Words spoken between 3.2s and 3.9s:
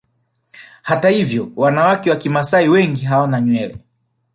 nywele